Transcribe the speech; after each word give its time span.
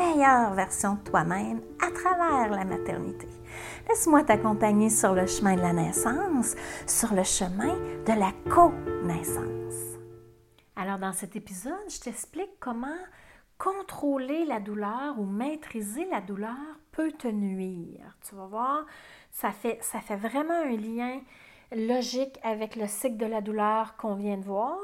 meilleure 0.00 0.54
version 0.54 0.94
de 0.94 1.10
toi-même 1.10 1.60
à 1.78 1.90
travers 1.90 2.48
la 2.48 2.64
maternité. 2.64 3.28
Laisse-moi 3.86 4.22
t'accompagner 4.22 4.88
sur 4.88 5.12
le 5.12 5.26
chemin 5.26 5.56
de 5.56 5.60
la 5.60 5.74
naissance, 5.74 6.54
sur 6.86 7.12
le 7.12 7.22
chemin 7.22 7.74
de 8.06 8.18
la 8.18 8.32
co-naissance. 8.50 9.98
Alors 10.74 10.98
dans 10.98 11.12
cet 11.12 11.36
épisode, 11.36 11.90
je 11.90 12.00
t'explique 12.00 12.58
comment 12.60 12.96
contrôler 13.58 14.46
la 14.46 14.58
douleur 14.58 15.18
ou 15.18 15.26
maîtriser 15.26 16.06
la 16.10 16.22
douleur 16.22 16.56
peut 16.92 17.12
te 17.12 17.28
nuire. 17.28 18.16
Tu 18.26 18.34
vas 18.34 18.46
voir, 18.46 18.86
ça 19.30 19.50
fait, 19.50 19.78
ça 19.82 20.00
fait 20.00 20.16
vraiment 20.16 20.62
un 20.64 20.76
lien 20.78 21.20
logique 21.72 22.38
avec 22.42 22.74
le 22.74 22.86
cycle 22.86 23.18
de 23.18 23.26
la 23.26 23.40
douleur 23.40 23.96
qu'on 23.96 24.14
vient 24.14 24.38
de 24.38 24.44
voir. 24.44 24.78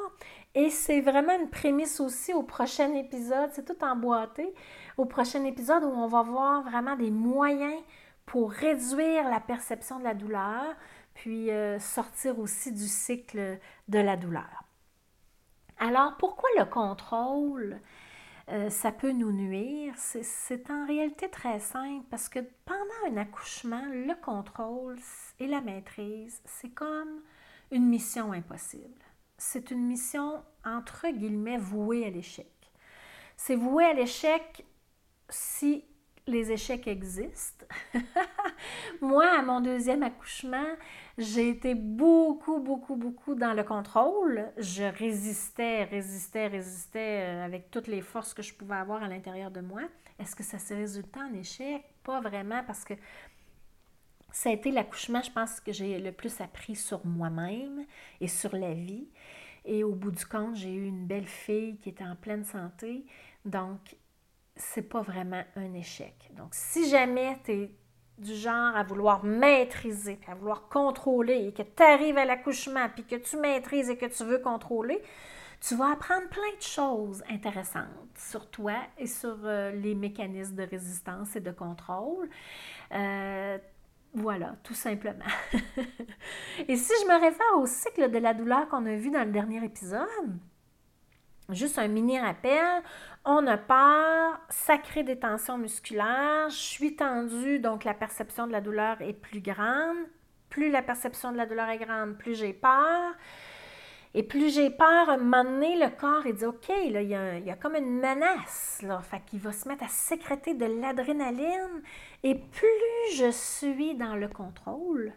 Et 0.55 0.71
c'est 0.71 1.01
vraiment 1.01 1.39
une 1.39 1.51
prémisse 1.51 2.01
aussi 2.01 2.33
au 2.33 2.43
prochain 2.43 2.95
épisode, 2.95 3.51
c'est 3.53 3.65
tout 3.65 3.85
emboîté, 3.85 4.55
au 4.97 5.05
prochain 5.05 5.45
épisode 5.45 5.85
où 5.85 5.89
on 5.89 6.07
va 6.07 6.23
voir 6.23 6.63
vraiment 6.63 6.97
des 6.97 7.11
moyens 7.11 7.83
pour 8.25 8.51
réduire 8.51 9.29
la 9.29 9.41
perception 9.41 9.99
de 9.99 10.05
la 10.05 10.15
douleur, 10.15 10.65
puis 11.15 11.51
euh, 11.51 11.79
sortir 11.79 12.39
aussi 12.39 12.73
du 12.73 12.87
cycle 12.87 13.59
de 13.89 13.99
la 13.99 14.17
douleur. 14.17 14.65
Alors, 15.79 16.17
pourquoi 16.17 16.49
le 16.59 16.65
contrôle, 16.65 17.81
euh, 18.49 18.71
ça 18.71 18.93
peut 18.93 19.13
nous 19.13 19.33
nuire? 19.33 19.95
C'est 19.97 20.71
en 20.71 20.87
réalité 20.87 21.29
très 21.29 21.61
simple 21.61 22.05
parce 22.11 22.29
que 22.29 22.41
pendant 22.65 23.13
un 23.13 23.17
accouchement, 23.19 23.83
le 23.91 24.15
contrôle 24.23 24.99
et 25.39 25.47
la 25.47 25.61
maîtrise, 25.61 26.41
c'est 26.45 26.71
comme 26.71 27.21
une 27.71 27.87
mission 27.87 28.33
impossible. 28.33 29.05
C'est 29.39 29.71
une 29.71 29.87
mission, 29.87 30.43
entre 30.65 31.09
guillemets, 31.11 31.59
vouée 31.59 32.07
à 32.07 32.11
l'échec. 32.11 32.51
C'est 33.37 33.57
voué 33.57 33.85
à 33.85 33.93
l'échec 33.93 34.65
si 35.29 35.85
les 36.27 36.51
échecs 36.51 36.89
existent. 36.89 37.67
Moi, 39.01 39.27
à 39.27 39.43
mon 39.43 39.61
deuxième 39.61 40.03
accouchement, 40.03 40.75
j'ai 41.19 41.49
été 41.49 41.75
beaucoup, 41.75 42.59
beaucoup, 42.59 42.97
beaucoup 42.97 43.35
dans 43.35 43.53
le 43.53 43.63
contrôle. 43.63 44.51
Je 44.57 44.83
résistais, 44.83 45.85
résistais, 45.85 46.49
résistais 46.49 47.21
euh, 47.23 47.45
avec 47.45 47.71
toutes 47.71 47.87
les 47.87 48.03
forces 48.03 48.35
que 48.35 48.43
je 48.43 48.55
pouvais 48.55 48.75
avoir 48.75 49.03
à 49.03 49.09
l'intérieur 49.09 49.51
de 49.51 49.61
moi. 49.61 49.83
Est-ce 50.19 50.35
que 50.35 50.43
ça 50.43 50.59
s'est 50.59 50.75
résulté 50.75 51.21
en 51.21 51.33
échec? 51.35 51.85
Pas 52.03 52.21
vraiment, 52.21 52.63
parce 52.67 52.85
que 52.85 52.95
ça 54.33 54.51
a 54.51 54.53
été 54.53 54.71
l'accouchement, 54.71 55.23
je 55.23 55.31
pense, 55.31 55.61
que 55.61 55.73
j'ai 55.73 55.99
le 55.99 56.13
plus 56.13 56.41
appris 56.41 56.75
sur 56.75 57.07
moi-même 57.07 57.87
et 58.21 58.29
sur 58.29 58.55
la 58.57 58.75
vie. 58.75 59.09
Et 59.65 59.85
au 59.85 59.95
bout 59.95 60.11
du 60.11 60.27
compte, 60.27 60.57
j'ai 60.57 60.73
eu 60.73 60.87
une 60.87 61.07
belle 61.07 61.27
fille 61.27 61.77
qui 61.79 61.91
était 61.91 62.05
en 62.05 62.17
pleine 62.17 62.45
santé. 62.45 63.05
Donc, 63.45 63.97
c'est 64.57 64.89
pas 64.89 65.03
vraiment 65.03 65.43
un 65.57 65.75
échec. 65.75 66.31
Donc, 66.37 66.49
si 66.53 66.89
jamais 66.89 67.39
tu 67.45 67.53
es 67.53 67.71
du 68.19 68.35
genre 68.35 68.75
à 68.75 68.83
vouloir 68.83 69.25
maîtriser, 69.25 70.19
à 70.27 70.35
vouloir 70.35 70.69
contrôler, 70.69 71.49
et 71.49 71.53
que 71.53 71.63
tu 71.63 71.83
arrives 71.83 72.17
à 72.17 72.25
l'accouchement, 72.25 72.89
puis 72.95 73.05
que 73.05 73.17
tu 73.17 73.37
maîtrises 73.37 73.91
et 73.91 73.97
que 73.97 74.07
tu 74.07 74.25
veux 74.25 74.39
contrôler, 74.39 75.03
tu 75.61 75.75
vas 75.75 75.93
apprendre 75.93 76.29
plein 76.29 76.57
de 76.57 76.63
choses 76.63 77.23
intéressantes 77.31 77.87
sur 78.17 78.51
toi 78.51 78.75
et 78.99 79.07
sur 79.07 79.37
euh, 79.45 79.73
les 79.73 79.95
mécanismes 79.95 80.55
de 80.55 80.63
résistance 80.63 81.35
et 81.37 81.41
de 81.41 81.51
contrôle. 81.51 82.29
Euh, 82.93 83.59
voilà, 84.15 84.55
tout 84.63 84.75
simplement. 84.75 85.25
et 86.69 86.77
si 86.77 86.93
je 87.03 87.07
me 87.07 87.21
réfère 87.21 87.59
au 87.59 87.67
cycle 87.67 88.11
de 88.11 88.19
la 88.19 88.33
douleur 88.33 88.69
qu'on 88.69 88.87
a 88.87 88.95
vu 88.95 89.11
dans 89.11 89.25
le 89.25 89.33
dernier 89.33 89.63
épisode, 89.65 90.39
Juste 91.49 91.79
un 91.79 91.87
mini 91.87 92.19
rappel, 92.19 92.83
on 93.25 93.47
a 93.47 93.57
peur, 93.57 94.41
ça 94.49 94.79
crée 94.79 95.05
des 95.05 95.19
tensions 95.19 95.59
musculaires, 95.59 96.49
je 96.49 96.57
suis 96.57 96.97
tendue, 96.97 97.61
donc 97.61 97.85
la 97.85 97.95
perception 97.95 98.49
de 98.49 98.53
la 98.53 98.61
douleur 98.61 99.01
est 99.01 99.13
plus 99.13 99.41
grande. 99.41 99.97
Plus 100.49 100.71
la 100.71 100.83
perception 100.83 101.33
de 101.33 101.37
la 101.37 101.47
douleur 101.47 101.69
est 101.69 101.79
grande, 101.79 102.17
plus 102.19 102.35
j'ai 102.35 102.53
peur. 102.53 103.15
Et 104.15 104.23
plus 104.23 104.55
j'ai 104.55 104.71
peur, 104.71 105.11
à 105.11 105.13
un 105.13 105.17
moment 105.19 105.45
donné, 105.45 105.77
le 105.77 105.91
corps, 105.91 106.27
il 106.27 106.35
dit 106.35 106.47
OK, 106.47 106.69
là, 106.69 107.03
il, 107.03 107.45
y 107.45 107.51
a, 107.51 107.57
comme 107.57 107.75
une 107.75 108.01
menace. 108.01 108.81
Là. 108.83 109.01
Fait 109.03 109.21
qu'il 109.27 109.41
va 109.41 109.53
se 109.53 109.69
mettre 109.69 109.85
à 109.85 109.89
sécréter 109.89 110.55
de 110.55 110.65
l'adrénaline. 110.65 111.83
Et 112.23 112.35
plus 112.35 113.15
je 113.15 113.31
suis 113.31 113.95
dans 113.95 114.15
le 114.15 114.29
contrôle, 114.29 115.13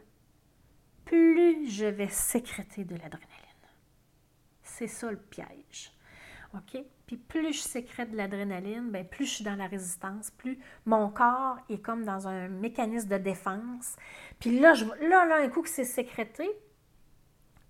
plus 1.05 1.69
je 1.69 1.85
vais 1.85 2.09
sécréter 2.09 2.83
de 2.83 2.95
l'adrénaline. 2.95 3.45
C'est 4.63 4.87
ça 4.87 5.09
le 5.09 5.17
piège. 5.17 5.93
OK? 6.53 6.83
Puis 7.05 7.17
plus 7.17 7.53
je 7.53 7.59
sécrète 7.59 8.11
de 8.11 8.17
l'adrénaline, 8.17 8.91
bien, 8.91 9.03
plus 9.03 9.25
je 9.25 9.35
suis 9.35 9.43
dans 9.43 9.55
la 9.55 9.67
résistance, 9.67 10.31
plus 10.31 10.59
mon 10.85 11.09
corps 11.09 11.57
est 11.69 11.79
comme 11.79 12.05
dans 12.05 12.27
un 12.27 12.47
mécanisme 12.47 13.07
de 13.07 13.17
défense. 13.17 13.95
Puis 14.39 14.59
là, 14.59 14.73
je, 14.73 14.85
là, 14.85 15.25
là, 15.25 15.37
un 15.37 15.49
coup 15.49 15.61
que 15.61 15.69
c'est 15.69 15.85
sécrété, 15.85 16.49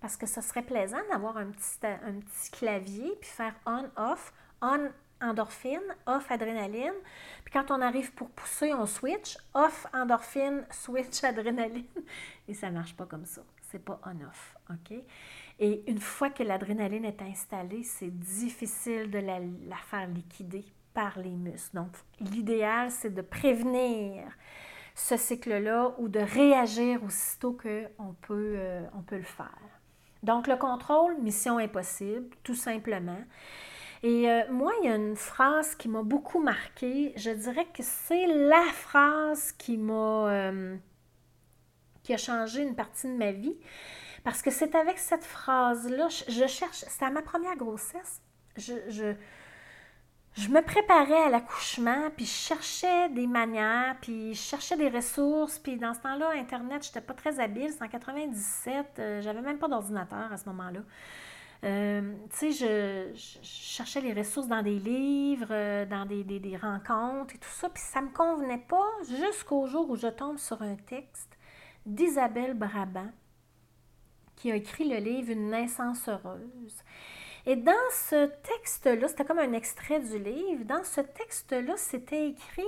parce 0.01 0.15
que 0.17 0.25
ce 0.25 0.41
serait 0.41 0.61
plaisant 0.61 0.99
d'avoir 1.11 1.37
un 1.37 1.47
petit, 1.47 1.77
un 1.83 2.19
petit 2.19 2.51
clavier, 2.51 3.17
puis 3.19 3.29
faire 3.29 3.55
on-off, 3.65 4.33
on 4.61 4.89
endorphine, 5.21 5.81
off 6.05 6.31
adrénaline. 6.31 6.93
Puis 7.43 7.53
quand 7.53 7.71
on 7.71 7.81
arrive 7.81 8.13
pour 8.13 8.29
pousser, 8.29 8.73
on 8.73 8.85
switch, 8.85 9.37
off 9.53 9.87
endorphine, 9.93 10.65
switch 10.71 11.23
adrénaline. 11.23 11.85
Et 12.47 12.53
ça 12.53 12.69
ne 12.69 12.75
marche 12.75 12.95
pas 12.95 13.05
comme 13.05 13.25
ça. 13.25 13.41
C'est 13.71 13.83
pas 13.83 13.99
on-off, 14.05 14.55
OK? 14.69 14.97
Et 15.59 15.83
une 15.89 15.99
fois 15.99 16.29
que 16.29 16.41
l'adrénaline 16.41 17.05
est 17.05 17.21
installée, 17.21 17.83
c'est 17.83 18.17
difficile 18.17 19.11
de 19.11 19.19
la, 19.19 19.39
faire 19.75 20.07
liquider 20.07 20.65
par 20.93 21.19
les 21.19 21.29
muscles. 21.35 21.75
Donc, 21.75 21.89
l'idéal, 22.19 22.89
c'est 22.89 23.13
de 23.13 23.21
prévenir 23.21 24.23
ce 24.95 25.17
cycle-là 25.17 25.93
ou 25.97 26.07
de 26.07 26.19
réagir 26.19 27.03
aussitôt 27.03 27.53
qu'on 27.53 28.13
peut, 28.21 28.53
euh, 28.57 28.81
peut 29.05 29.17
le 29.17 29.23
faire. 29.23 29.59
Donc, 30.23 30.47
le 30.47 30.55
contrôle, 30.55 31.17
mission 31.19 31.57
impossible, 31.57 32.29
tout 32.43 32.55
simplement. 32.55 33.21
Et 34.03 34.29
euh, 34.29 34.43
moi, 34.51 34.71
il 34.81 34.89
y 34.89 34.91
a 34.91 34.95
une 34.95 35.15
phrase 35.15 35.75
qui 35.75 35.89
m'a 35.89 36.03
beaucoup 36.03 36.39
marquée. 36.39 37.13
Je 37.15 37.31
dirais 37.31 37.67
que 37.73 37.83
c'est 37.83 38.27
la 38.27 38.63
phrase 38.73 39.51
qui 39.53 39.77
m'a... 39.77 40.29
Euh, 40.29 40.77
qui 42.03 42.13
a 42.13 42.17
changé 42.17 42.63
une 42.63 42.75
partie 42.75 43.07
de 43.07 43.13
ma 43.13 43.31
vie. 43.31 43.57
Parce 44.23 44.41
que 44.41 44.51
c'est 44.51 44.75
avec 44.75 44.97
cette 44.97 45.23
phrase-là, 45.23 46.07
je, 46.09 46.47
cherche, 46.47 46.77
c'était 46.87 47.05
à 47.05 47.09
ma 47.09 47.21
première 47.21 47.55
grossesse, 47.55 48.21
je, 48.57 48.73
je, 48.89 49.13
je 50.33 50.49
me 50.49 50.61
préparais 50.61 51.23
à 51.23 51.29
l'accouchement, 51.29 52.09
puis 52.15 52.25
je 52.25 52.31
cherchais 52.31 53.09
des 53.09 53.27
manières, 53.27 53.95
puis 54.01 54.33
je 54.33 54.41
cherchais 54.41 54.77
des 54.77 54.89
ressources, 54.89 55.59
puis 55.59 55.77
dans 55.77 55.93
ce 55.93 55.99
temps-là, 55.99 56.31
Internet, 56.35 56.83
je 56.83 56.89
n'étais 56.89 57.01
pas 57.01 57.13
très 57.13 57.39
habile, 57.39 57.71
c'est 57.71 57.83
en 57.83 57.87
97, 57.87 58.85
euh, 58.99 59.21
j'avais 59.21 59.41
même 59.41 59.57
pas 59.57 59.67
d'ordinateur 59.67 60.31
à 60.31 60.37
ce 60.37 60.45
moment-là. 60.49 60.81
Euh, 61.65 62.13
tu 62.31 62.53
sais, 62.53 63.11
je, 63.15 63.41
cherchais 63.43 63.99
les 63.99 64.13
ressources 64.13 64.47
dans 64.47 64.61
des 64.61 64.79
livres, 64.79 65.47
euh, 65.51 65.85
dans 65.85 66.05
des, 66.05 66.23
des, 66.23 66.39
des, 66.39 66.55
rencontres 66.55 67.35
et 67.35 67.37
tout 67.37 67.49
ça, 67.49 67.69
puis 67.69 67.83
ça 67.83 68.01
ne 68.01 68.07
me 68.07 68.13
convenait 68.13 68.65
pas 68.69 68.87
jusqu'au 69.03 69.67
jour 69.67 69.89
où 69.89 69.97
je 69.97 70.07
tombe 70.07 70.37
sur 70.37 70.61
un 70.61 70.75
texte 70.75 71.37
d'Isabelle 71.85 72.53
Brabant 72.53 73.11
qui 74.37 74.51
a 74.51 74.55
écrit 74.55 74.87
le 74.87 74.97
livre 74.97 75.31
Une 75.31 75.49
naissance 75.49 76.07
heureuse. 76.07 76.83
Et 77.45 77.55
dans 77.55 77.73
ce 77.91 78.27
texte-là, 78.27 79.07
c'était 79.07 79.25
comme 79.25 79.39
un 79.39 79.53
extrait 79.53 79.99
du 79.99 80.17
livre, 80.17 80.63
dans 80.65 80.83
ce 80.83 81.01
texte-là, 81.01 81.75
c'était 81.77 82.29
écrit 82.29 82.63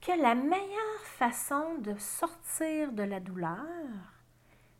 que 0.00 0.12
la 0.12 0.34
meilleure 0.34 1.04
façon 1.04 1.76
de 1.78 1.94
sortir 1.98 2.92
de 2.92 3.02
la 3.02 3.20
douleur, 3.20 3.66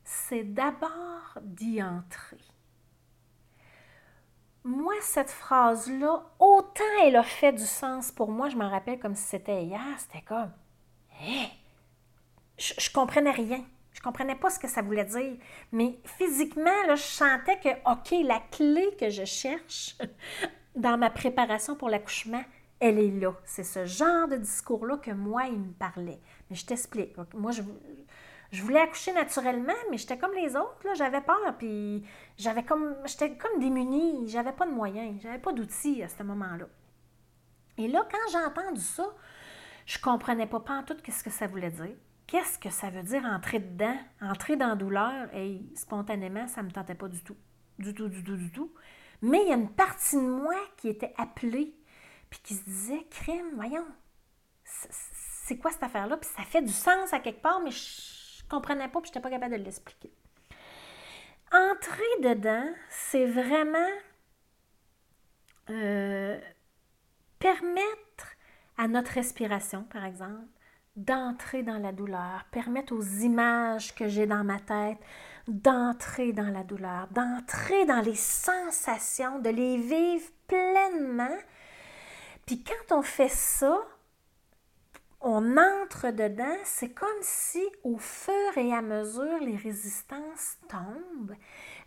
c'est 0.05 0.45
d'abord 0.45 1.39
d'y 1.43 1.83
entrer. 1.83 2.52
Moi, 4.65 4.95
cette 5.01 5.31
phrase-là, 5.31 6.25
autant 6.39 6.85
elle 7.03 7.17
a 7.17 7.23
fait 7.23 7.53
du 7.53 7.67
sens 7.67 8.13
pour 8.13 8.31
moi, 8.31 8.49
je 8.49 8.57
m'en 8.57 8.71
rappelle 8.71 8.99
comme 8.99 9.15
si 9.15 9.25
c'était 9.25 9.65
hier, 9.65 9.81
c'était 9.99 10.23
comme, 10.23 10.53
hé, 11.21 11.49
je, 12.59 12.75
je 12.79 12.93
comprenais 12.93 13.33
rien. 13.33 13.65
Je 13.93 14.01
comprenais 14.01 14.35
pas 14.35 14.51
ce 14.51 14.59
que 14.59 14.69
ça 14.69 14.83
voulait 14.83 15.05
dire. 15.05 15.37
Mais 15.71 15.99
physiquement, 16.05 16.83
là, 16.87 16.95
je 16.95 17.03
sentais 17.03 17.59
que, 17.59 17.69
OK, 17.91 18.27
la 18.27 18.41
clé 18.51 18.89
que 18.99 19.11
je 19.11 19.25
cherche 19.25 19.97
dans 20.77 20.97
ma 20.97 21.11
préparation 21.11 21.77
pour 21.77 21.89
l'accouchement, 21.91 22.43
elle 22.81 22.99
est 22.99 23.11
là. 23.11 23.33
C'est 23.45 23.65
ce 23.65 23.85
genre 23.85 24.27
de 24.29 24.37
discours-là 24.37 24.97
que 24.97 25.13
moi, 25.13 25.45
il 25.47 25.59
me 25.59 25.73
parlait. 25.73 26.19
Mais 26.51 26.57
je 26.57 26.67
t'explique. 26.67 27.15
Moi, 27.35 27.53
je, 27.53 27.63
Je 28.53 28.63
voulais 28.63 28.81
accoucher 28.81 29.15
naturellement, 29.15 29.73
mais 29.91 29.97
j'étais 29.97 30.19
comme 30.19 30.35
les 30.35 30.57
autres, 30.57 30.87
j'avais 30.95 31.23
peur, 31.23 31.57
puis 31.59 32.05
j'avais 32.37 32.63
comme, 32.63 32.95
j'étais 33.07 33.35
comme 33.37 33.59
démunie, 33.59 34.29
j'avais 34.29 34.53
pas 34.53 34.67
de 34.67 34.73
moyens, 34.73 35.23
j'avais 35.23 35.39
pas 35.39 35.53
d'outils 35.53 36.03
à 36.03 36.09
ce 36.09 36.23
moment-là. 36.23 36.67
Et 37.79 37.89
là, 37.89 38.07
quand 38.11 38.31
j'ai 38.31 38.45
entendu 38.45 38.83
ça, 38.83 39.07
je 39.87 39.99
comprenais 39.99 40.47
pas, 40.47 40.61
pas 40.61 40.75
en 40.75 40.83
tout 40.83 40.97
ce 41.09 41.25
que 41.25 41.31
ça 41.31 41.47
voulait 41.47 41.71
dire. 41.71 41.97
Qu'est-ce 42.27 42.59
que 42.59 42.69
ça 42.69 42.91
veut 42.91 43.03
dire 43.03 43.25
entrer 43.25 43.59
dedans, 43.59 43.97
entrer 44.21 44.57
dans 44.57 44.69
la 44.69 44.77
douleur? 44.77 45.35
Et 45.35 45.63
spontanément, 45.75 46.47
ça 46.47 46.63
me 46.63 46.71
tentait 46.71 46.95
pas 46.95 47.09
du 47.09 47.23
tout. 47.23 47.37
Du 47.79 47.95
tout, 47.95 48.09
du 48.09 48.23
tout, 48.23 48.37
du 48.37 48.53
tout. 48.53 48.73
Mais 49.23 49.43
il 49.43 49.49
y 49.49 49.53
a 49.53 49.57
une 49.57 49.73
partie 49.73 50.17
de 50.17 50.29
moi 50.29 50.55
qui 50.77 50.89
était 50.89 51.15
appelée, 51.17 51.75
puis 52.29 52.41
qui 52.43 52.55
se 52.55 52.65
disait, 52.65 53.07
crime, 53.11 53.55
voyons, 53.55 53.87
c'est 54.65 55.57
quoi 55.57 55.71
cette 55.71 55.83
affaire-là? 55.83 56.19
Puis 56.19 56.31
ça 56.37 56.43
fait 56.43 56.63
du 56.63 56.73
sens 56.73 57.13
à 57.13 57.19
quelque 57.19 57.41
part, 57.41 57.61
mais 57.61 57.71
je 57.71 58.12
comprenais 58.53 58.89
pas, 58.89 59.01
puis 59.01 59.11
je 59.13 59.19
n'étais 59.19 59.21
pas 59.21 59.31
capable 59.31 59.59
de 59.59 59.65
l'expliquer. 59.65 60.13
Entrer 61.53 62.35
dedans, 62.35 62.69
c'est 62.89 63.27
vraiment 63.27 63.79
euh, 65.71 66.41
permettre 67.39 68.37
à 68.79 68.89
notre 68.89 69.13
respiration, 69.13 69.85
par 69.85 70.05
exemple, 70.05 70.47
d'entrer 70.97 71.63
dans 71.63 71.79
la 71.79 71.93
douleur, 71.93 72.45
permettre 72.51 72.95
aux 72.95 73.03
images 73.03 73.95
que 73.95 74.09
j'ai 74.09 74.27
dans 74.27 74.45
ma 74.45 74.59
tête 74.61 74.99
d'entrer 75.49 76.33
dans 76.33 76.53
la 76.53 76.63
douleur, 76.63 77.09
d'entrer 77.11 77.85
dans 77.87 78.01
les 78.01 78.15
sensations, 78.15 79.41
de 79.41 79.49
les 79.51 79.77
vivre 79.77 80.29
pleinement. 80.47 81.37
Puis 82.47 82.63
quand 82.63 82.97
on 82.97 83.03
fait 83.03 83.29
ça, 83.29 83.81
on 85.23 85.57
entre 85.57 86.11
dedans, 86.11 86.57
c'est 86.65 86.93
comme 86.93 87.09
si 87.21 87.63
au 87.85 87.97
fur 87.97 88.57
et 88.57 88.73
à 88.73 88.83
mesure 88.83 89.39
les 89.41 89.57
résistances 89.57 90.59
tombent, 90.69 91.37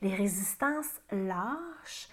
les 0.02 0.14
résistances 0.14 1.02
lâchent 1.12 2.08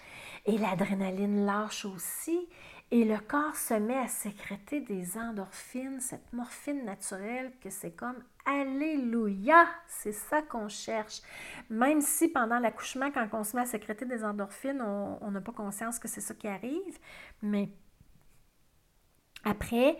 et 0.45 0.57
l'adrénaline 0.57 1.45
lâche 1.45 1.85
aussi 1.85 2.49
et 2.91 3.05
le 3.05 3.17
corps 3.17 3.55
se 3.55 3.73
met 3.73 3.97
à 3.97 4.07
sécréter 4.07 4.81
des 4.81 5.17
endorphines, 5.17 5.99
cette 5.99 6.31
morphine 6.33 6.83
naturelle 6.85 7.53
que 7.61 7.69
c'est 7.69 7.95
comme 7.95 8.21
Alléluia, 8.45 9.65
c'est 9.87 10.11
ça 10.11 10.41
qu'on 10.41 10.67
cherche. 10.67 11.21
Même 11.69 12.01
si 12.01 12.27
pendant 12.27 12.59
l'accouchement, 12.59 13.09
quand 13.09 13.27
on 13.31 13.45
se 13.45 13.55
met 13.55 13.61
à 13.61 13.65
sécréter 13.65 14.05
des 14.05 14.25
endorphines, 14.25 14.81
on 14.81 15.31
n'a 15.31 15.39
pas 15.39 15.53
conscience 15.53 15.97
que 15.97 16.09
c'est 16.09 16.19
ça 16.19 16.33
qui 16.33 16.49
arrive, 16.49 16.99
mais 17.41 17.69
après, 19.45 19.97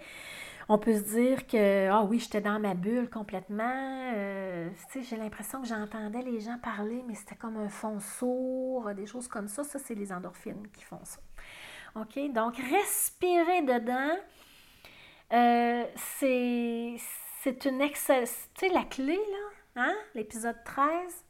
on 0.69 0.77
peut 0.77 0.95
se 0.95 1.03
dire 1.15 1.47
que, 1.47 1.89
ah 1.89 2.03
oui, 2.03 2.19
j'étais 2.19 2.41
dans 2.41 2.59
ma 2.59 2.73
bulle 2.73 3.09
complètement. 3.09 4.11
Euh, 4.13 4.69
j'ai 4.95 5.17
l'impression 5.17 5.61
que 5.61 5.67
j'entendais 5.67 6.21
les 6.21 6.39
gens 6.39 6.57
parler, 6.61 7.03
mais 7.07 7.15
c'était 7.15 7.35
comme 7.35 7.57
un 7.57 7.69
fond 7.69 7.99
sourd, 7.99 8.93
des 8.95 9.05
choses 9.05 9.27
comme 9.27 9.47
ça. 9.47 9.63
Ça, 9.63 9.79
c'est 9.79 9.95
les 9.95 10.11
endorphines 10.11 10.67
qui 10.69 10.83
font 10.83 11.03
ça. 11.03 11.19
OK? 11.95 12.31
Donc, 12.31 12.57
respirer 12.57 13.61
dedans, 13.61 14.17
euh, 15.33 15.85
c'est 15.95 17.65
une 17.65 17.81
excellente. 17.81 18.29
Tu 18.53 18.67
sais, 18.67 18.73
la 18.73 18.83
clé, 18.83 19.15
là, 19.15 19.83
hein? 19.83 19.95
L'épisode 20.15 20.57
13. 20.63 21.25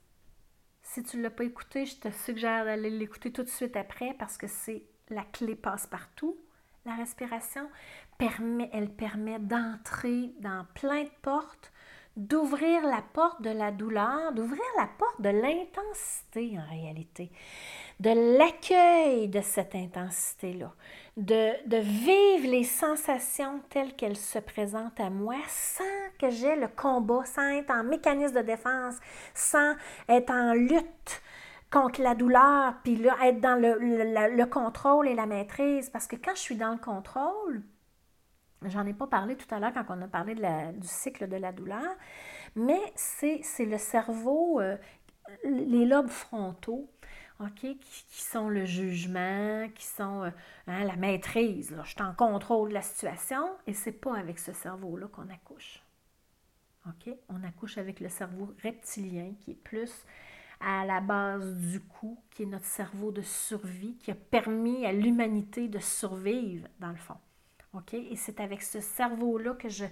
Si 0.83 1.01
tu 1.01 1.17
ne 1.17 1.23
l'as 1.23 1.29
pas 1.29 1.45
écouté, 1.45 1.85
je 1.85 1.95
te 1.95 2.11
suggère 2.11 2.65
d'aller 2.65 2.89
l'écouter 2.89 3.31
tout 3.31 3.43
de 3.43 3.49
suite 3.49 3.75
après 3.75 4.13
parce 4.19 4.37
que 4.37 4.47
c'est 4.47 4.83
la 5.09 5.23
clé 5.23 5.55
passe 5.55 5.87
partout. 5.87 6.37
La 6.85 6.95
respiration 6.95 7.69
permet, 8.17 8.69
elle 8.73 8.89
permet 8.89 9.39
d'entrer 9.39 10.31
dans 10.39 10.65
plein 10.73 11.03
de 11.03 11.11
portes, 11.21 11.71
d'ouvrir 12.17 12.83
la 12.83 13.01
porte 13.13 13.41
de 13.41 13.49
la 13.49 13.71
douleur, 13.71 14.33
d'ouvrir 14.33 14.61
la 14.77 14.87
porte 14.97 15.21
de 15.21 15.29
l'intensité 15.29 16.57
en 16.59 16.69
réalité 16.69 17.31
de 17.99 18.37
l'accueil 18.37 19.27
de 19.27 19.41
cette 19.41 19.75
intensité-là, 19.75 20.73
de, 21.15 21.77
vivre 21.77 22.49
les 22.49 22.63
sensations 22.63 23.61
telles 23.69 23.95
qu'elles 23.95 24.17
se 24.17 24.39
présentent 24.39 24.99
à 24.99 25.09
moi 25.09 25.35
sans 25.47 25.83
que 26.19 26.29
j'ai 26.29 26.55
le 26.55 26.67
combat, 26.67 27.23
sans 27.25 27.49
être 27.49 27.71
en 27.71 27.83
mécanisme 27.83 28.35
de 28.35 28.41
défense, 28.41 28.95
sans 29.33 29.75
être 30.09 30.31
en 30.31 30.53
lutte 30.53 31.21
contre 31.73 32.01
la 32.01 32.13
douleur, 32.13 32.75
puis 32.83 32.95
là, 32.97 33.15
être 33.23 33.41
dans 33.41 33.59
le, 33.59 34.45
contrôle 34.45 35.07
et 35.07 35.15
la 35.15 35.25
maîtrise. 35.25 35.89
Parce 35.89 36.05
que 36.05 36.15
quand 36.15 36.35
je 36.35 36.39
suis 36.39 36.55
dans 36.55 36.71
le 36.71 36.77
contrôle, 36.77 37.63
j'en 38.61 38.85
ai 38.85 38.93
pas 38.93 39.07
parlé 39.07 39.35
tout 39.35 39.53
à 39.53 39.59
l'heure 39.59 39.73
quand 39.73 39.85
on 39.89 40.01
a 40.03 40.07
parlé 40.07 40.35
du 40.35 40.87
cycle 40.87 41.27
de 41.27 41.35
la 41.35 41.51
douleur, 41.51 41.95
mais 42.55 42.79
c'est 42.95 43.65
le 43.65 43.79
cerveau, 43.79 44.61
euh, 44.61 44.77
les 45.43 45.85
lobes 45.85 46.09
frontaux 46.09 46.89
qui, 47.55 47.77
sont 48.11 48.47
le 48.47 48.65
jugement, 48.65 49.67
qui 49.75 49.85
sont 49.85 50.23
euh, 50.23 50.29
hein, 50.67 50.85
la 50.85 50.95
maîtrise. 50.95 51.75
Je 51.83 51.89
suis 51.89 52.01
en 52.01 52.13
contrôle 52.13 52.69
de 52.69 52.75
la 52.75 52.81
situation 52.81 53.49
et 53.67 53.73
c'est 53.73 53.91
pas 53.91 54.15
avec 54.15 54.39
ce 54.39 54.53
cerveau-là 54.53 55.07
qu'on 55.07 55.29
accouche. 55.29 55.83
OK? 56.87 57.13
On 57.29 57.43
accouche 57.43 57.77
avec 57.77 57.99
le 57.99 58.09
cerveau 58.09 58.53
reptilien 58.63 59.33
qui 59.39 59.51
est 59.51 59.61
plus 59.61 60.05
à 60.65 60.85
la 60.85 61.01
base 61.01 61.57
du 61.57 61.79
cou, 61.79 62.17
qui 62.31 62.43
est 62.43 62.47
notre 62.47 62.65
cerveau 62.65 63.11
de 63.11 63.21
survie, 63.21 63.95
qui 63.97 64.11
a 64.11 64.15
permis 64.15 64.85
à 64.85 64.93
l'humanité 64.93 65.67
de 65.67 65.79
survivre, 65.79 66.67
dans 66.79 66.89
le 66.89 66.95
fond. 66.95 67.17
OK? 67.73 67.93
Et 67.93 68.15
c'est 68.15 68.39
avec 68.39 68.61
ce 68.61 68.79
cerveau-là 68.79 69.53
que 69.55 69.69
je, 69.69 69.85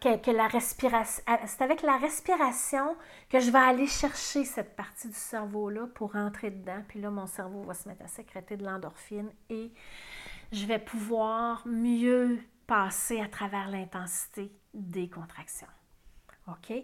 que, 0.00 0.30
la 0.30 0.48
respiration, 0.48 1.22
c'est 1.46 1.62
avec 1.62 1.82
la 1.82 1.96
respiration 1.96 2.96
que 3.28 3.38
je 3.38 3.50
vais 3.50 3.58
aller 3.58 3.86
chercher 3.86 4.44
cette 4.44 4.74
partie 4.74 5.08
du 5.08 5.14
cerveau-là 5.14 5.86
pour 5.94 6.12
rentrer 6.12 6.50
dedans. 6.50 6.82
Puis 6.88 7.00
là, 7.00 7.10
mon 7.10 7.26
cerveau 7.26 7.62
va 7.62 7.74
se 7.74 7.88
mettre 7.88 8.02
à 8.02 8.08
sécréter 8.08 8.56
de 8.56 8.64
l'endorphine 8.64 9.30
et 9.50 9.70
je 10.50 10.66
vais 10.66 10.80
pouvoir 10.80 11.62
mieux 11.66 12.40
passer 12.66 13.20
à 13.20 13.28
travers 13.28 13.68
l'intensité 13.70 14.50
des 14.74 15.08
contractions. 15.08 15.68
OK? 16.48 16.74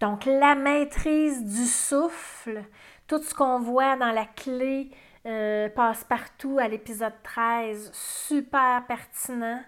Donc, 0.00 0.24
la 0.24 0.54
maîtrise 0.54 1.44
du 1.44 1.66
souffle, 1.66 2.62
tout 3.06 3.22
ce 3.22 3.34
qu'on 3.34 3.60
voit 3.60 3.96
dans 3.96 4.12
la 4.12 4.26
clé 4.26 4.90
euh, 5.26 5.68
passe-partout 5.70 6.58
à 6.60 6.68
l'épisode 6.68 7.14
13, 7.22 7.90
super 7.92 8.86
pertinent. 8.86 9.60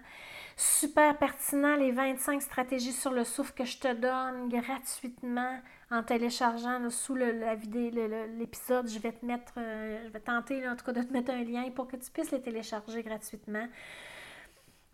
Super 0.55 1.17
pertinent, 1.17 1.75
les 1.77 1.91
25 1.91 2.41
stratégies 2.41 2.91
sur 2.91 3.11
le 3.11 3.23
souffle 3.23 3.53
que 3.53 3.65
je 3.65 3.77
te 3.77 3.93
donne 3.93 4.49
gratuitement 4.49 5.57
en 5.89 6.03
téléchargeant 6.03 6.89
sous 6.89 7.15
la 7.15 7.55
vidéo, 7.55 7.91
l'épisode. 8.37 8.89
Je 8.89 8.99
vais 8.99 9.13
te 9.13 9.25
mettre, 9.25 9.53
euh, 9.57 10.03
je 10.05 10.09
vais 10.11 10.19
tenter 10.19 10.67
en 10.67 10.75
tout 10.75 10.85
cas 10.85 10.91
de 10.91 11.01
te 11.01 11.13
mettre 11.13 11.31
un 11.31 11.43
lien 11.43 11.69
pour 11.71 11.87
que 11.87 11.95
tu 11.95 12.11
puisses 12.11 12.31
les 12.31 12.41
télécharger 12.41 13.03
gratuitement. 13.03 13.67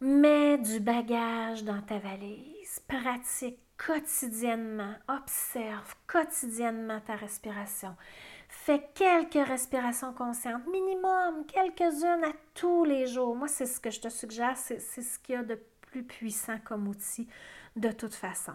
Mets 0.01 0.57
du 0.57 0.79
bagage 0.79 1.63
dans 1.63 1.81
ta 1.81 1.97
valise. 1.99 2.79
Pratique 2.87 3.64
quotidiennement. 3.77 4.95
Observe 5.07 5.95
quotidiennement 6.07 6.99
ta 7.01 7.15
respiration. 7.15 7.95
Fais 8.47 8.89
quelques 8.93 9.47
respirations 9.47 10.13
conscientes, 10.13 10.65
minimum, 10.67 11.45
quelques-unes 11.47 12.23
à 12.23 12.33
tous 12.53 12.85
les 12.85 13.07
jours. 13.07 13.35
Moi, 13.35 13.47
c'est 13.47 13.65
ce 13.65 13.79
que 13.79 13.89
je 13.89 14.01
te 14.01 14.09
suggère, 14.09 14.55
c'est 14.55 14.79
ce 14.79 15.19
qu'il 15.19 15.35
y 15.35 15.37
a 15.37 15.43
de 15.43 15.59
plus 15.81 16.03
puissant 16.03 16.57
comme 16.63 16.87
outil 16.87 17.27
de 17.75 17.91
toute 17.91 18.13
façon. 18.13 18.53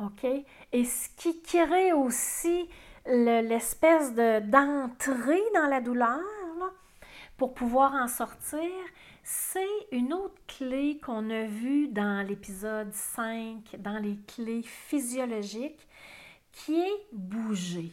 OK? 0.00 0.24
Et 0.72 0.84
ce 0.84 1.08
qui 1.16 1.40
crée 1.42 1.92
aussi 1.92 2.68
l'espèce 3.06 4.14
d'entrée 4.14 5.42
dans 5.54 5.66
la 5.68 5.80
douleur, 5.80 6.20
pour 7.36 7.54
pouvoir 7.54 7.94
en 7.94 8.08
sortir, 8.08 8.68
c'est 9.30 9.88
une 9.92 10.14
autre 10.14 10.40
clé 10.46 10.98
qu'on 11.04 11.28
a 11.28 11.44
vue 11.44 11.88
dans 11.88 12.26
l'épisode 12.26 12.94
5, 12.94 13.76
dans 13.78 13.98
les 13.98 14.16
clés 14.26 14.62
physiologiques, 14.62 15.86
qui 16.50 16.80
est 16.80 17.06
bouger. 17.12 17.92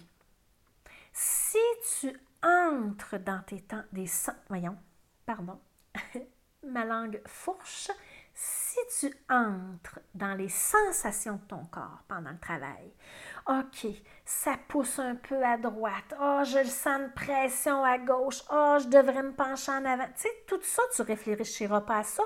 Si 1.12 1.58
tu 2.00 2.18
entres 2.42 3.20
dans 3.20 3.42
tes 3.46 3.60
temps, 3.60 3.84
des 3.92 4.06
voyons, 4.48 4.78
pardon, 5.26 5.60
ma 6.66 6.86
langue 6.86 7.22
fourche, 7.28 7.92
si 8.90 9.10
tu 9.10 9.18
entres 9.30 10.00
dans 10.14 10.34
les 10.34 10.50
sensations 10.50 11.36
de 11.36 11.48
ton 11.48 11.66
corps 11.66 12.04
pendant 12.08 12.32
le 12.32 12.40
travail, 12.40 12.92
OK, 13.48 13.88
ça 14.26 14.56
pousse 14.68 15.00
un 15.00 15.16
peu 15.16 15.44
à 15.44 15.58
droite. 15.58 16.16
Oh, 16.20 16.42
je 16.44 16.64
sens 16.68 17.02
une 17.02 17.12
pression 17.14 17.84
à 17.84 17.98
gauche. 17.98 18.42
Oh, 18.52 18.78
je 18.82 18.88
devrais 18.88 19.24
me 19.24 19.34
pencher 19.34 19.72
en 19.72 19.86
avant. 19.86 20.06
Tu 20.16 20.24
sais, 20.24 20.30
tout 20.48 20.60
ça, 20.62 20.82
tu 20.96 21.02
réfléchiras 21.02 21.82
pas 21.82 22.00
à 22.00 22.04
ça. 22.04 22.24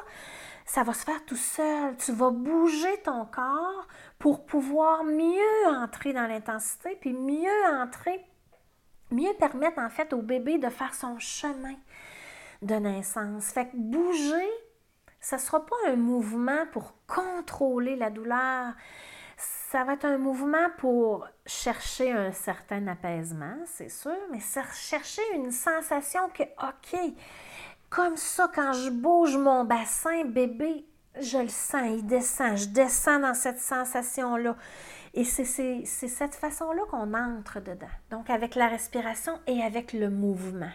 Ça 0.66 0.84
va 0.84 0.94
se 0.94 1.04
faire 1.04 1.24
tout 1.26 1.36
seul. 1.36 1.98
Tu 1.98 2.12
vas 2.12 2.32
bouger 2.32 3.02
ton 3.04 3.26
corps 3.26 3.88
pour 4.18 4.46
pouvoir 4.46 5.04
mieux 5.04 5.68
entrer 5.68 6.14
dans 6.14 6.28
l'intensité, 6.28 6.98
puis 7.02 7.14
mieux 7.14 7.66
entrer 7.82 8.26
mieux 9.12 9.34
permettre 9.40 9.80
en 9.80 9.90
fait 9.90 10.14
au 10.14 10.22
bébé 10.22 10.58
de 10.58 10.70
faire 10.70 10.94
son 10.94 11.18
chemin 11.20 11.76
de 12.62 12.76
naissance. 12.76 13.52
Fait 13.52 13.68
que 13.68 13.76
bouger, 13.76 14.50
Ce 15.22 15.36
ne 15.36 15.40
sera 15.40 15.66
pas 15.66 15.76
un 15.88 15.96
mouvement 15.96 16.66
pour 16.72 16.94
contrôler 17.08 17.96
la 17.96 18.10
douleur. 18.10 18.74
Ça 19.38 19.84
va 19.84 19.94
être 19.94 20.06
un 20.06 20.18
mouvement 20.18 20.70
pour 20.78 21.28
chercher 21.46 22.12
un 22.12 22.32
certain 22.32 22.88
apaisement, 22.88 23.56
c'est 23.66 23.90
sûr, 23.90 24.16
mais 24.32 24.40
chercher 24.74 25.22
une 25.36 25.52
sensation 25.52 26.30
que, 26.30 26.44
OK, 26.44 27.00
comme 27.90 28.18
ça, 28.18 28.52
quand 28.54 28.74
je 28.74 28.90
bouge 28.90 29.38
mon 29.38 29.64
bassin, 29.64 30.26
bébé, 30.26 30.86
je 31.20 31.38
le 31.38 31.50
sens, 31.50 31.82
il 31.86 32.06
descend, 32.06 32.58
je 32.58 32.68
descends 32.68 33.20
dans 33.20 33.34
cette 33.34 33.60
sensation-là. 33.60 34.56
Et 35.14 35.24
c'est 35.24 35.86
cette 35.86 36.36
façon-là 36.36 36.84
qu'on 36.92 37.14
entre 37.14 37.60
dedans. 37.60 37.88
Donc 38.12 38.30
avec 38.30 38.56
la 38.56 38.68
respiration 38.68 39.40
et 39.48 39.64
avec 39.64 39.94
le 39.94 40.10
mouvement. 40.10 40.72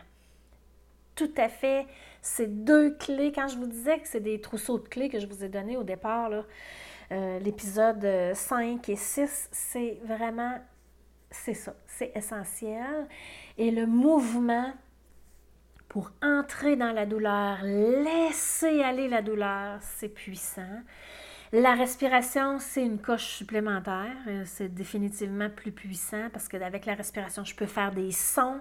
Tout 1.15 1.33
à 1.37 1.49
fait, 1.49 1.87
ces 2.23 2.47
deux 2.47 2.95
clés. 2.95 3.33
Quand 3.33 3.49
je 3.49 3.57
vous 3.57 3.67
disais 3.67 3.99
que 4.01 4.09
c'est 4.09 4.21
des 4.21 4.41
trousseaux 4.41 4.79
de 4.79 4.89
clés 4.89 5.09
que 5.09 5.21
je 5.21 5.27
vous 5.27 5.45
ai 5.45 5.49
donnés 5.49 5.77
au 5.77 5.85
départ, 5.85 6.31
euh, 7.13 7.39
l'épisode 7.39 8.35
5 8.35 8.89
et 8.89 8.97
6, 8.97 9.49
c'est 9.53 9.99
vraiment, 10.05 10.59
c'est 11.31 11.55
ça, 11.55 11.75
c'est 11.87 12.13
essentiel. 12.17 13.07
Et 13.59 13.71
le 13.71 13.87
mouvement 13.87 14.73
pour 15.95 16.11
entrer 16.23 16.75
dans 16.75 16.91
la 16.91 17.07
douleur, 17.07 17.59
laisser 17.63 18.83
aller 18.83 19.07
la 19.07 19.23
douleur, 19.23 19.79
c'est 19.81 20.09
puissant. 20.09 20.83
La 21.53 21.75
respiration, 21.75 22.59
c'est 22.59 22.85
une 22.85 22.99
coche 22.99 23.27
supplémentaire. 23.27 24.17
Euh, 24.27 24.43
c'est 24.45 24.75
définitivement 24.75 25.49
plus 25.49 25.71
puissant 25.71 26.29
parce 26.33 26.49
qu'avec 26.49 26.85
la 26.85 26.95
respiration, 26.95 27.45
je 27.45 27.55
peux 27.55 27.67
faire 27.67 27.93
des 27.93 28.11
sons, 28.11 28.61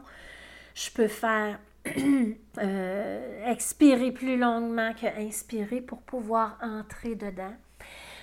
je 0.75 0.91
peux 0.91 1.07
faire 1.07 1.57
euh, 2.57 3.51
expirer 3.51 4.11
plus 4.11 4.37
longuement 4.37 4.93
que 4.93 5.07
inspirer 5.19 5.81
pour 5.81 6.01
pouvoir 6.01 6.57
entrer 6.61 7.15
dedans. 7.15 7.53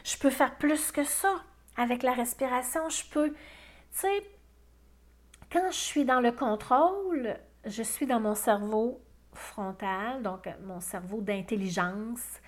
Je 0.04 0.16
peux 0.16 0.30
faire 0.30 0.56
plus 0.56 0.90
que 0.92 1.04
ça. 1.04 1.34
Avec 1.76 2.02
la 2.02 2.12
respiration, 2.12 2.88
je 2.88 3.04
peux, 3.10 3.30
tu 3.30 3.36
sais, 3.92 4.22
quand 5.52 5.70
je 5.70 5.76
suis 5.76 6.04
dans 6.04 6.20
le 6.20 6.32
contrôle, 6.32 7.36
je 7.64 7.82
suis 7.82 8.06
dans 8.06 8.20
mon 8.20 8.34
cerveau 8.34 9.00
frontal, 9.32 10.22
donc 10.22 10.48
mon 10.64 10.80
cerveau 10.80 11.20
d'intelligence, 11.20 12.40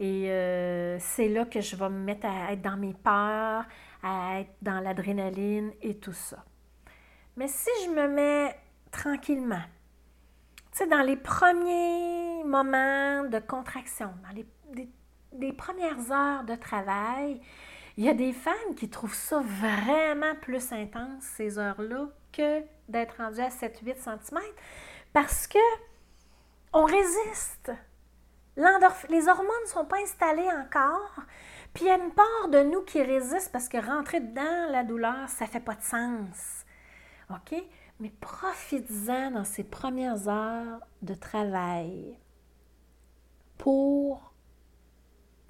et 0.00 0.30
euh, 0.30 0.98
c'est 1.00 1.28
là 1.28 1.44
que 1.44 1.60
je 1.60 1.76
vais 1.76 1.88
me 1.88 1.98
mettre 1.98 2.26
à 2.26 2.52
être 2.52 2.62
dans 2.62 2.76
mes 2.76 2.94
peurs, 2.94 3.64
à 4.02 4.40
être 4.40 4.52
dans 4.62 4.80
l'adrénaline 4.80 5.72
et 5.82 5.96
tout 5.96 6.12
ça. 6.12 6.44
Mais 7.36 7.48
si 7.48 7.70
je 7.84 7.90
me 7.90 8.08
mets 8.08 8.54
tranquillement, 8.90 9.62
dans 10.86 11.02
les 11.02 11.16
premiers 11.16 12.44
moments 12.44 13.24
de 13.24 13.38
contraction, 13.38 14.10
dans 14.22 14.34
les, 14.34 15.52
premières 15.52 16.12
heures 16.12 16.44
de 16.44 16.54
travail, 16.54 17.40
il 17.96 18.04
y 18.04 18.08
a 18.08 18.14
des 18.14 18.32
femmes 18.32 18.74
qui 18.76 18.88
trouvent 18.88 19.14
ça 19.14 19.40
vraiment 19.40 20.34
plus 20.40 20.72
intense, 20.72 21.24
ces 21.36 21.58
heures-là, 21.58 22.08
que 22.32 22.62
d'être 22.88 23.16
rendues 23.18 23.40
à 23.40 23.48
7-8 23.48 23.96
cm, 23.98 24.40
parce 25.12 25.46
que 25.46 25.58
on 26.72 26.84
résiste 26.84 27.72
les 29.08 29.28
hormones 29.28 29.62
ne 29.64 29.68
sont 29.68 29.84
pas 29.84 29.98
installées 30.02 30.48
encore. 30.50 31.20
Puis 31.74 31.84
il 31.84 31.88
y 31.88 31.90
a 31.90 31.96
une 31.96 32.12
part 32.12 32.48
de 32.50 32.62
nous 32.62 32.82
qui 32.82 33.02
résiste 33.02 33.52
parce 33.52 33.68
que 33.68 33.78
rentrer 33.78 34.20
dans 34.20 34.70
la 34.70 34.84
douleur, 34.84 35.28
ça 35.28 35.44
ne 35.44 35.50
fait 35.50 35.60
pas 35.60 35.74
de 35.74 35.82
sens. 35.82 36.64
OK? 37.30 37.62
Mais 38.00 38.12
profites-en 38.20 39.32
dans 39.32 39.44
ces 39.44 39.64
premières 39.64 40.28
heures 40.28 40.80
de 41.02 41.14
travail 41.14 42.16
pour 43.56 44.32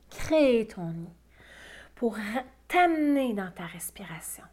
créer 0.09 0.67
ton 0.67 0.91
nid, 0.91 1.15
pour 1.95 2.17
t'amener 2.69 3.35
dans 3.35 3.51
ta 3.51 3.67
respiration, 3.67 4.45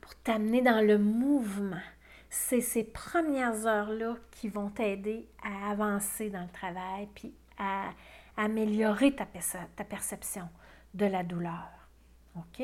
pour 0.00 0.14
t'amener 0.16 0.60
dans 0.60 0.84
le 0.84 0.98
mouvement. 0.98 1.80
C'est 2.28 2.60
ces 2.60 2.84
premières 2.84 3.66
heures-là 3.66 4.16
qui 4.30 4.48
vont 4.48 4.68
t'aider 4.68 5.26
à 5.42 5.70
avancer 5.70 6.28
dans 6.28 6.42
le 6.42 6.50
travail, 6.50 7.08
puis 7.14 7.32
à 7.58 7.90
améliorer 8.36 9.14
ta, 9.14 9.26
perception 9.84 10.48
de 10.94 11.06
la 11.06 11.24
douleur. 11.24 11.68
OK? 12.36 12.60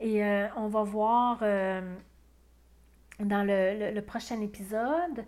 Et 0.00 0.24
euh, 0.24 0.48
on 0.56 0.68
va 0.68 0.82
voir 0.82 1.38
euh, 1.42 1.96
dans 3.20 3.46
le, 3.46 4.00
prochain 4.00 4.40
épisode, 4.40 5.24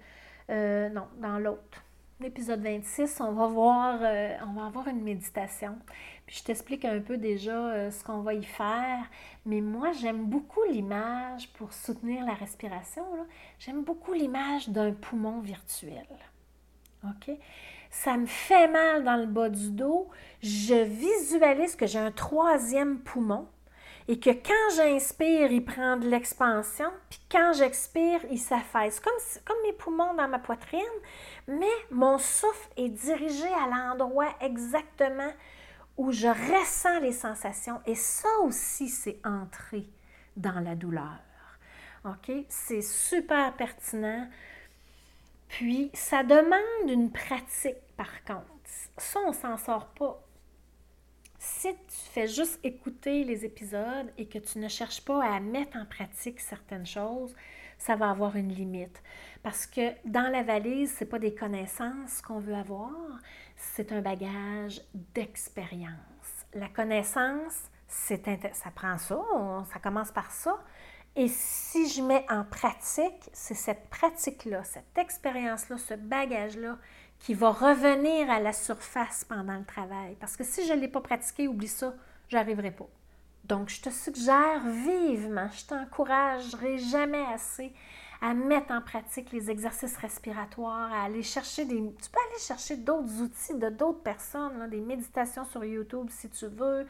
euh, 0.50 0.88
non, 0.90 1.06
dans 1.20 1.38
l'autre, 1.38 1.84
l'épisode 2.20 2.60
26, 2.60 3.20
on 3.20 3.32
va 3.32 3.46
voir, 3.46 4.00
on 4.46 4.52
va 4.52 4.66
avoir 4.66 4.88
une 4.88 5.02
méditation. 5.02 5.78
Puis 6.26 6.36
je 6.38 6.44
t'explique 6.44 6.84
un 6.84 7.00
peu 7.00 7.16
déjà 7.16 7.90
ce 7.90 8.04
qu'on 8.04 8.20
va 8.20 8.34
y 8.34 8.44
faire. 8.44 9.04
Mais 9.46 9.60
moi, 9.60 9.92
j'aime 9.92 10.26
beaucoup 10.26 10.62
l'image 10.70 11.48
pour 11.54 11.72
soutenir 11.72 12.24
la 12.24 12.34
respiration. 12.34 13.04
J'aime 13.58 13.82
beaucoup 13.82 14.12
l'image 14.12 14.68
d'un 14.68 14.92
poumon 14.92 15.40
virtuel. 15.40 16.06
OK? 17.04 17.36
ça 17.90 18.16
me 18.16 18.26
fait 18.26 18.68
mal 18.68 19.04
dans 19.04 19.16
le 19.16 19.26
bas 19.26 19.48
du 19.48 19.70
dos, 19.70 20.08
je 20.42 20.74
visualise 20.74 21.74
que 21.76 21.86
j'ai 21.86 21.98
un 21.98 22.12
troisième 22.12 23.00
poumon 23.00 23.48
et 24.10 24.18
que 24.18 24.30
quand 24.30 24.74
j'inspire, 24.74 25.52
il 25.52 25.64
prend 25.64 25.96
de 25.96 26.08
l'expansion, 26.08 26.90
puis 27.08 27.20
quand 27.30 27.52
j'expire, 27.52 28.20
il 28.28 28.40
s'affaisse, 28.40 28.98
comme, 28.98 29.12
comme 29.44 29.62
mes 29.62 29.72
poumons 29.72 30.14
dans 30.14 30.26
ma 30.26 30.40
poitrine, 30.40 30.80
mais 31.46 31.70
mon 31.92 32.18
souffle 32.18 32.68
est 32.76 32.88
dirigé 32.88 33.46
à 33.46 33.68
l'endroit 33.68 34.34
exactement 34.40 35.32
où 35.96 36.10
je 36.10 36.26
ressens 36.26 36.98
les 36.98 37.12
sensations. 37.12 37.80
Et 37.86 37.94
ça 37.94 38.28
aussi, 38.42 38.88
c'est 38.88 39.20
entrer 39.24 39.86
dans 40.36 40.58
la 40.58 40.74
douleur. 40.74 41.20
OK? 42.04 42.32
C'est 42.48 42.82
super 42.82 43.54
pertinent. 43.54 44.28
Puis, 45.46 45.92
ça 45.94 46.24
demande 46.24 46.88
une 46.88 47.12
pratique, 47.12 47.78
par 47.96 48.24
contre. 48.24 48.50
Ça, 48.98 49.20
on 49.24 49.32
s'en 49.32 49.56
sort 49.56 49.86
pas. 49.86 50.20
Si 51.42 51.72
tu 51.72 51.96
fais 52.12 52.28
juste 52.28 52.60
écouter 52.62 53.24
les 53.24 53.46
épisodes 53.46 54.12
et 54.18 54.28
que 54.28 54.36
tu 54.38 54.58
ne 54.58 54.68
cherches 54.68 55.02
pas 55.02 55.24
à 55.24 55.40
mettre 55.40 55.78
en 55.78 55.86
pratique 55.86 56.38
certaines 56.38 56.84
choses, 56.84 57.34
ça 57.78 57.96
va 57.96 58.10
avoir 58.10 58.36
une 58.36 58.52
limite. 58.52 59.02
Parce 59.42 59.64
que 59.64 59.92
dans 60.04 60.30
la 60.30 60.42
valise, 60.42 60.94
ce 60.94 61.02
n'est 61.02 61.08
pas 61.08 61.18
des 61.18 61.34
connaissances 61.34 62.20
qu'on 62.20 62.40
veut 62.40 62.54
avoir, 62.54 62.92
c'est 63.56 63.90
un 63.90 64.02
bagage 64.02 64.82
d'expérience. 65.14 65.96
La 66.52 66.68
connaissance, 66.68 67.70
c'est 67.88 68.22
ça 68.52 68.70
prend 68.70 68.98
ça, 68.98 69.24
ça 69.72 69.78
commence 69.78 70.12
par 70.12 70.30
ça, 70.30 70.62
et 71.16 71.28
si 71.28 71.88
je 71.88 72.02
mets 72.02 72.26
en 72.30 72.44
pratique, 72.44 73.30
c'est 73.32 73.54
cette 73.54 73.88
pratique-là, 73.88 74.62
cette 74.62 74.98
expérience-là, 74.98 75.78
ce 75.78 75.94
bagage-là 75.94 76.78
qui 77.20 77.34
va 77.34 77.50
revenir 77.50 78.30
à 78.30 78.40
la 78.40 78.52
surface 78.52 79.24
pendant 79.24 79.56
le 79.56 79.64
travail. 79.64 80.16
Parce 80.18 80.36
que 80.36 80.44
si 80.44 80.66
je 80.66 80.72
ne 80.72 80.80
l'ai 80.80 80.88
pas 80.88 81.00
pratiqué, 81.00 81.46
oublie 81.46 81.68
ça, 81.68 81.94
j'arriverai 82.28 82.70
pas. 82.70 82.88
Donc, 83.44 83.68
je 83.68 83.80
te 83.80 83.90
suggère 83.90 84.60
vivement, 84.66 85.48
je 85.52 85.66
t'encouragerai 85.66 86.78
jamais 86.78 87.24
assez 87.32 87.72
à 88.22 88.34
mettre 88.34 88.72
en 88.72 88.80
pratique 88.80 89.32
les 89.32 89.50
exercices 89.50 89.96
respiratoires, 89.96 90.92
à 90.92 91.04
aller 91.04 91.22
chercher 91.22 91.64
des... 91.64 91.76
Tu 91.76 92.10
peux 92.10 92.20
aller 92.30 92.40
chercher 92.40 92.76
d'autres 92.76 93.20
outils 93.20 93.54
de 93.54 93.68
d'autres 93.70 94.02
personnes, 94.02 94.68
des 94.68 94.80
méditations 94.80 95.44
sur 95.44 95.64
YouTube 95.64 96.08
si 96.10 96.28
tu 96.28 96.46
veux, 96.46 96.86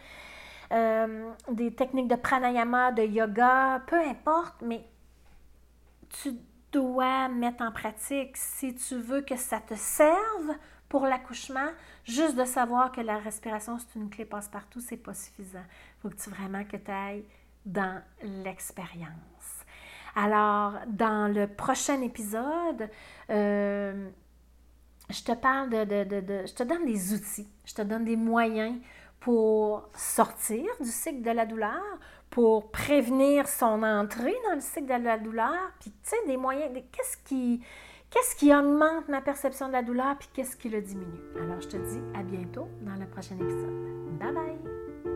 euh, 0.73 1.31
des 1.51 1.73
techniques 1.73 2.09
de 2.09 2.17
pranayama, 2.17 2.93
de 2.93 3.03
yoga, 3.03 3.81
peu 3.87 4.01
importe, 4.01 4.57
mais 4.63 4.85
tu 6.23 6.33
dois 6.73 7.29
mettre 7.29 7.63
en 7.63 7.73
pratique 7.73 8.37
si 8.37 8.75
tu 8.75 8.97
veux 8.97 9.23
que 9.23 9.37
ça 9.37 9.61
te 9.61 9.75
serve 9.75 10.55
pour 10.89 11.07
l'accouchement, 11.07 11.69
juste 12.05 12.35
de 12.37 12.45
savoir 12.45 12.91
que 12.91 13.01
la 13.01 13.19
respiration, 13.19 13.79
c'est 13.79 13.99
une 13.99 14.11
clé 14.11 14.25
passe-partout, 14.25 14.81
c'est 14.81 14.97
pas 14.97 15.15
suffisant. 15.15 15.63
Il 15.63 16.01
faut 16.03 16.11
que 16.11 16.21
tu 16.21 16.31
vraiment 16.31 16.65
que 16.65 16.77
tu 16.77 16.91
ailles 16.91 17.25
dans 17.65 18.03
l'expérience. 18.23 19.11
Alors, 20.17 20.75
dans 20.89 21.33
le 21.33 21.47
prochain 21.47 22.03
épisode, 22.03 22.91
euh, 23.31 24.11
je 25.09 25.23
te 25.23 25.33
parle 25.33 25.71
de, 25.71 25.85
de, 25.85 26.21
de, 26.21 26.47
Je 26.47 26.55
te 26.55 26.63
donne 26.65 26.85
des 26.87 27.15
outils, 27.15 27.49
je 27.65 27.75
te 27.75 27.83
donne 27.83 28.05
des 28.05 28.17
moyens 28.17 28.81
pour 29.21 29.89
sortir 29.95 30.65
du 30.81 30.89
cycle 30.89 31.23
de 31.23 31.31
la 31.31 31.47
douleur, 31.47 31.83
pour 32.31 32.71
prévenir 32.71 33.49
son 33.49 33.83
entrée 33.83 34.37
dans 34.49 34.55
le 34.55 34.61
cycle 34.61 34.87
de 34.87 35.05
la 35.05 35.19
douleur, 35.19 35.73
puis 35.81 35.91
tu 35.91 36.11
sais, 36.11 36.17
des 36.27 36.37
moyens, 36.37 36.73
qu'est-ce 36.93 37.17
qui, 37.25 37.61
qu'est-ce 38.09 38.37
qui 38.37 38.55
augmente 38.55 39.09
ma 39.09 39.21
perception 39.21 39.67
de 39.69 39.73
la 39.73 39.83
douleur, 39.83 40.17
puis 40.19 40.29
qu'est-ce 40.33 40.57
qui 40.57 40.69
le 40.69 40.81
diminue? 40.81 41.21
Alors, 41.41 41.61
je 41.61 41.69
te 41.69 41.77
dis 41.77 42.01
à 42.15 42.23
bientôt 42.23 42.69
dans 42.83 42.95
le 42.95 43.07
prochain 43.07 43.35
épisode. 43.35 44.19
Bye 44.19 44.33
bye! 44.33 45.10